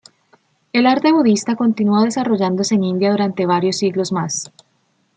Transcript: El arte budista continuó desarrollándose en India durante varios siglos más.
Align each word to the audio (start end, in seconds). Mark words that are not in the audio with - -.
El 0.73 0.87
arte 0.87 1.11
budista 1.11 1.55
continuó 1.55 2.01
desarrollándose 2.01 2.73
en 2.73 2.85
India 2.85 3.11
durante 3.11 3.45
varios 3.45 3.77
siglos 3.77 4.11
más. 4.11 4.51